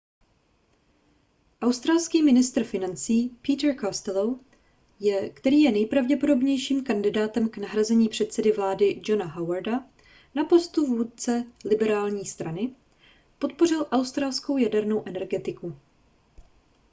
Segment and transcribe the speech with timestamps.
[1.61, 4.39] australský ministr financí peter costello
[5.33, 9.85] který je nejpravděpodobnějším kandidátem k nahrazení předsedy vlády johna howarda
[10.35, 12.75] na postu vůdce liberální strany
[13.39, 15.77] podpořil australskou jadernou energetiku